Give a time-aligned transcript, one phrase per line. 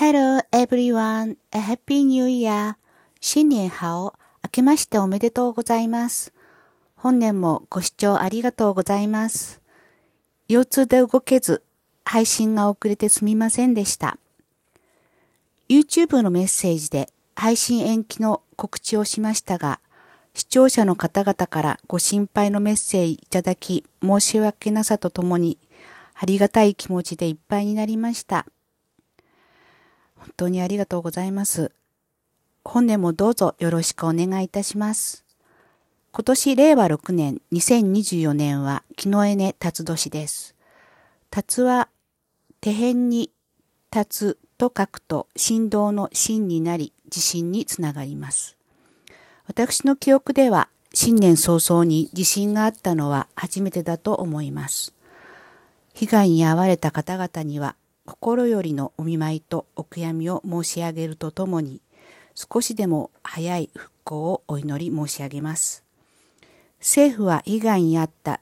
[0.00, 2.76] Hello everyone, a happy new year.
[3.20, 4.14] 新年好。
[4.44, 6.32] 明けましておめでとうございます。
[6.94, 9.60] 本年もご視聴ありがとうございます。
[10.46, 11.64] 腰痛で動けず、
[12.04, 14.18] 配信が遅れてすみませんでした。
[15.68, 19.80] YouTube のメッセージで配信延期の告知をしましたが、
[20.32, 25.58] 視聴者の方々からご心配のメッセージいただき、申し訳なさとともに、
[26.14, 28.46] ありがたい気持ちでいっぱいになりました。
[30.18, 31.72] 本当にありがとうございます。
[32.64, 35.24] 本年もどうぞよろしくお願いいたします。
[36.12, 40.54] 今年令和6年2024年は木のエネ辰年です。
[41.30, 41.88] 辰は
[42.60, 43.30] 手辺に
[43.94, 48.56] 立つと書くと振動の芯になり地震につながります。
[49.46, 54.92] 私の記憶では新年早々に地震があったのは初めてだと思います。
[55.94, 57.76] 被害に遭われた方々には
[58.08, 61.82] 心よりのお見舞いとお悔やみを申し上げるとともに
[62.34, 65.84] 少しでも早い復興をお祈り申し上げます。
[66.78, 68.40] 政府は被害に遭った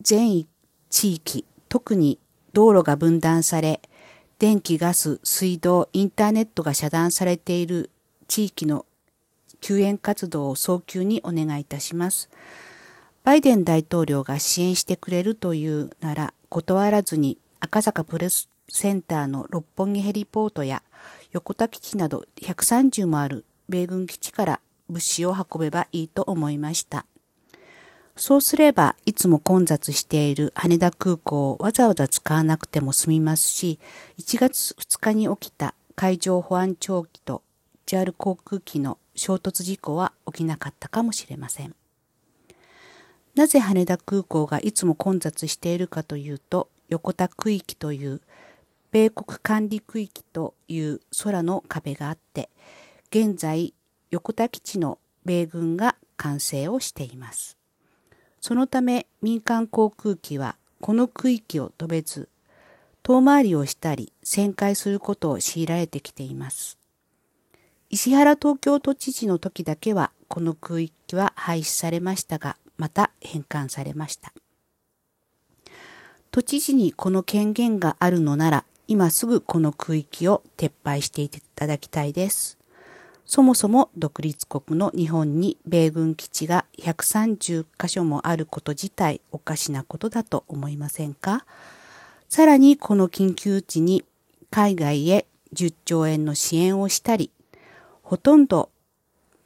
[0.00, 0.48] 全
[0.90, 2.18] 地域、特に
[2.54, 3.80] 道路が分断され、
[4.40, 7.90] 電気、ガス、水道、インターネットが遮断されている
[8.26, 8.84] 地域の
[9.60, 12.28] 救援活動を早急にお願いいたします。
[13.22, 20.82] バイデン大統領が支援してくれるというなら断らずに赤坂プレスセンターの六本木ヘリポートや
[21.32, 27.06] 横田基地など130もある米軍基地から物資を運べばいいと思いました。
[28.16, 33.80] そうすれば、いつも混雑している羽田空港をわざわざ使わなくても済みますし、
[34.18, 37.42] 1月2日に起きた海上保安庁機と
[37.86, 41.74] JAL 航空機の衝突事故は起きなかったかもしれません。
[43.34, 48.20] なぜ羽田空港がいつも混雑しているかというと、横田区域という
[48.94, 52.48] 米国管理区域という空の壁があって、
[53.10, 53.74] 現在
[54.12, 57.58] 横田基地の米軍が管制をしています。
[58.40, 62.28] そのため民間航空機はこの区域を飛べず、
[63.02, 66.78] 遠回りをしたり旋回することを強いられてきています。
[67.90, 74.32] 石原東京都知事の時だけはこの区域は廃止されましたが、また返還されました。
[76.30, 82.58] 都知事にこの権限があるのなら、今すぐこの区域を撤廃していただきたいです。
[83.26, 91.46] そもそも独立国の日本に米軍基地が130カ所もあること自体おかしなことだと思いませんか？
[92.28, 94.04] さらにこの緊急時に
[94.50, 97.30] 海外へ10兆円の支援をしたり、
[98.02, 98.68] ほとんど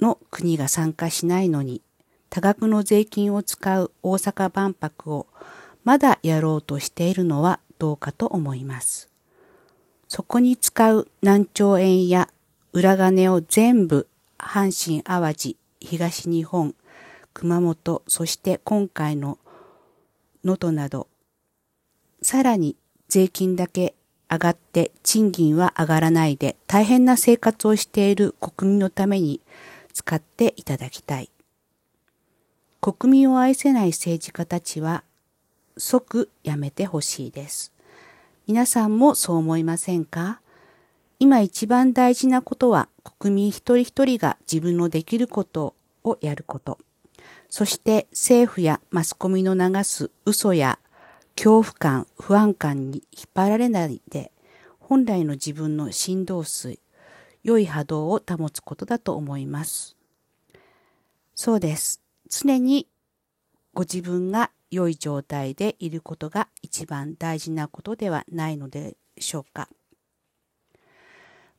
[0.00, 1.80] の国が参加しないのに
[2.30, 5.26] 多額の税金を使う大阪万博を
[5.84, 9.08] まだやろうとしているのはどうかと思います。
[10.08, 12.30] そこに使う何兆円や
[12.72, 14.08] 裏金を全部
[14.38, 16.74] 阪神淡路、東日本、
[17.34, 19.38] 熊本、そして今回の
[20.44, 21.08] 能登など、
[22.22, 22.74] さらに
[23.08, 23.94] 税金だけ
[24.30, 29.40] 上がって賃金は上がらないで大変な生活をしている国民のために
[29.92, 31.30] 使っていただきたい。
[32.80, 35.04] 国民を愛せない政治家たちは
[35.76, 37.72] 即やめてほしいです。
[38.48, 40.40] 皆さんもそう思いませんか？
[41.18, 42.88] 今一番大事なことは
[43.18, 46.78] 国民一人一人が自分のできることをやること。
[47.50, 50.78] そして政府やマスコミの流す嘘や
[51.36, 54.32] 恐怖感、不安感に引っ張られないで、
[54.80, 56.78] 本来の自分の振動数、
[57.44, 59.94] 良い波動を保つことだと思います。
[61.34, 62.00] そうです。
[62.30, 62.86] 常に
[63.74, 69.68] ご自分が良い状態でいることが一番大事なことではないのでしょうか？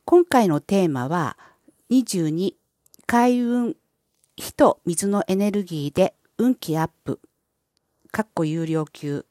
[0.06, 1.38] 今回のテーマは
[1.90, 2.54] 22
[3.06, 3.76] 海運
[4.36, 7.20] 火と水のエネルギーで運気アップ。
[8.12, 9.26] かっこ有料級。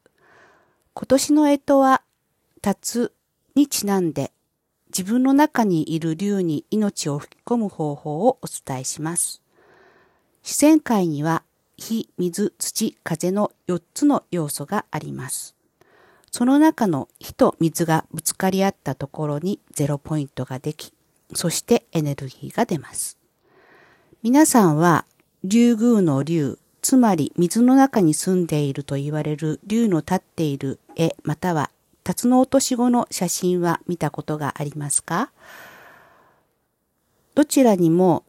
[0.93, 2.01] 今年の干支は、
[2.61, 3.13] 辰
[3.55, 4.31] にちなんで、
[4.87, 9.41] 自分の中にいる竜に命を吹き込む方法をお伝えします。
[10.43, 11.43] 自然界には、
[11.79, 15.55] 火、水、土、風の4つの要素があります。
[16.31, 20.93] その中の火と水がぶつかり合ったところにゼロポイントができ、
[21.33, 23.17] そしてエネルギーが出ます。
[24.21, 25.05] 皆さんは、
[25.43, 31.71] 竜宮の竜、つまり水の中に住んでいると言われる竜の立っている絵、または、
[32.03, 35.31] 辰の落とし子の写真は見たことがありますか？
[37.35, 38.23] どちらにも、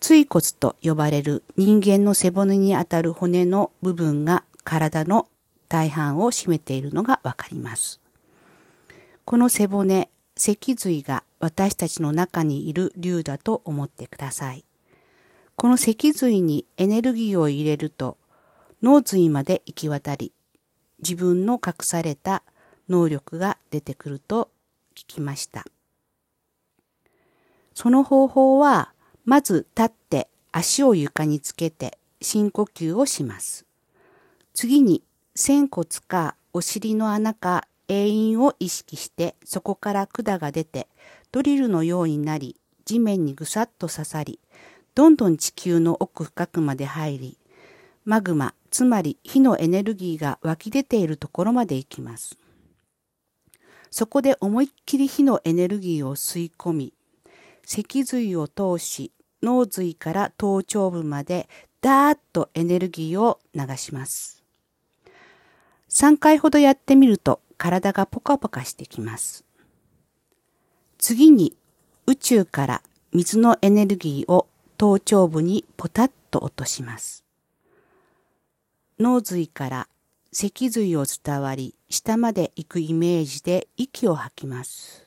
[0.00, 5.28] 椎骨と呼ばれる人間の背骨にあたる骨の部分が体の
[5.68, 8.00] 大半を占めているのがわかります。
[9.24, 14.64] この背骨、脊髄が私たちの中にいる竜だと思ってください。
[15.56, 18.16] この脊髄にエネルギーを入れると
[18.80, 20.32] 脳髄まで行き渡り、
[21.00, 22.44] 自分の隠された
[22.88, 24.50] 能力が出てくると
[24.94, 25.64] 聞きました。
[27.74, 28.92] その方法は、
[29.28, 33.66] まず立って足を床につけて深呼吸をします。
[34.54, 35.02] 次に、
[35.36, 40.88] 仙骨かお尻の穴か永遠を意識してそこから管が出て
[41.30, 44.40] ドリルのようになり地面にぐさっと刺さり
[44.94, 47.38] どんどん地球の奥深くまで入り
[48.06, 52.38] マグマつまり火のエネルギーが湧き出ているところまで行きます。
[53.90, 56.94] そこで思いっきり火のエネルギーを吸い込み
[57.66, 61.48] 脊髄を通し脳髄から頭頂部まで
[61.80, 64.42] ダーッとエネルギーを流します。
[65.88, 69.44] 3回ほどやってみると体がポカポカしてきます。
[70.98, 71.56] 次に
[72.06, 72.82] 宇宙から
[73.12, 77.24] 水のエネルギーを頭頂部にポタッと落とします。
[78.98, 79.88] 脳髄から
[80.32, 85.06] 脊髄を伝わり下まで行くイメージで息を吐きます。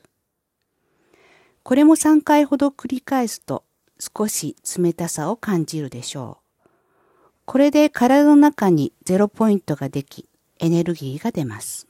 [1.63, 3.63] これも3回ほど繰り返すと
[4.01, 6.69] 少し冷たさを感じるでしょう。
[7.45, 10.27] これで体の中にゼロポイントができ
[10.57, 11.88] エネルギーが出ます。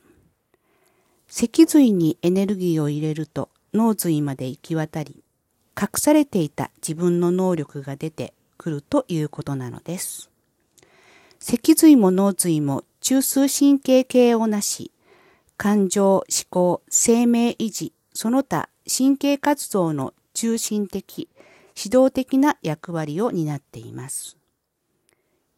[1.27, 5.23] 脊髄にエネルギーを入れると脳髄まで行き渡り、
[5.79, 10.29] 隠されていた自分の能力が出てくるということなのです。
[11.39, 14.91] 脊髄も脳髄も中枢神経系をなし、
[15.55, 21.29] 感情、思考、生命維持、その他神経活動の中心的、
[21.75, 24.38] 指導的な役割を担っています。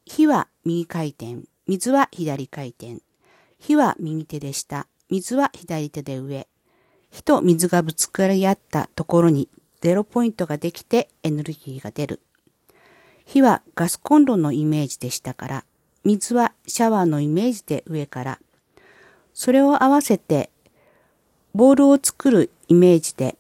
[0.06, 3.00] 火は右回転、水は左回転。
[3.60, 6.48] 火は右手で下、水は左手で上。
[7.12, 9.48] 火と水がぶつかり合ったところに
[9.82, 12.20] ゼロポイントができてエネルギーが出る。
[13.26, 15.66] 火はガスコンロのイメージで下から、
[16.04, 18.40] 水はシャワーのイメージで上から、
[19.34, 20.50] それを合わせて
[21.56, 23.38] ボールを作るイメージで、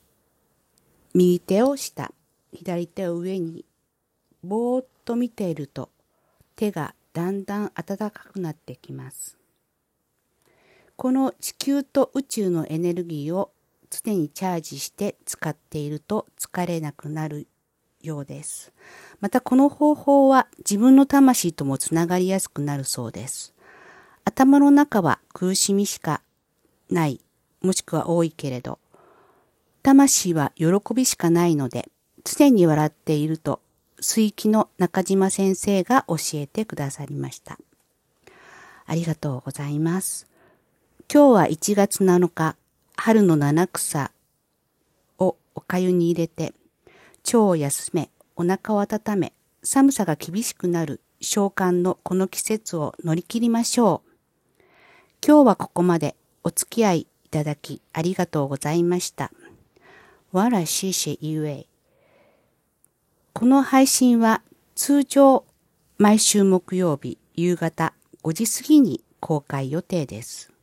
[1.15, 2.11] 右手を下、
[2.53, 3.65] 左手を上に、
[4.43, 5.89] ぼーっと見ていると、
[6.55, 9.37] 手がだんだん暖かくなってきます。
[10.95, 13.51] この地球と宇宙のエネルギーを
[13.89, 17.47] 常にチャージして使っていると疲れなくなる
[18.01, 18.71] ようです。
[19.19, 23.53] またこの方法は自分の魂ともつながりやすくなるそうです。
[24.25, 26.21] 頭の中は苦しみしか
[26.89, 27.19] ない、
[27.61, 28.79] もしくは多いけれど、
[29.81, 31.89] 魂は喜びしかないので、
[32.23, 33.59] 常に笑っていると、
[33.99, 37.57] 水気の中島先生が教えてくださりました。
[38.85, 40.27] ありがとうございます。
[41.13, 42.55] 今日は1月7日、
[42.95, 44.11] 春の七草
[45.19, 46.53] をおかゆに入れて、
[47.25, 49.33] 腸を休め、お腹を温め、
[49.63, 54.13] 寒さが厳しくなる召喚のこの季節を乗り切りましょう。
[55.25, 59.31] 今日はここまでお付き合いいただきありがとうございました。
[60.31, 61.67] わらししゆえ。
[63.43, 64.41] この配信は
[64.73, 65.43] 通常
[65.97, 67.93] 毎週木曜日夕方
[68.23, 70.53] 5時過ぎに公開予定です。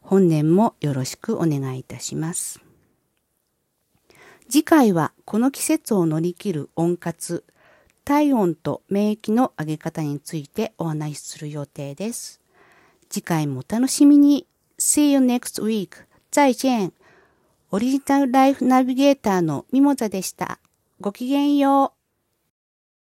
[0.00, 2.60] 本年もよろしくお願いいたします。
[4.50, 7.44] 次回はこの季節を乗り切る温活、
[8.04, 12.40] 体温と免疫の上げ方についてお話しする予定です。
[13.08, 14.48] 次回もお楽しみに。
[14.80, 15.90] See you next week.
[16.32, 16.92] 再见。
[17.70, 20.58] オリジナルライフナビゲーターのミモザでした。
[21.02, 22.01] ごきげんよう。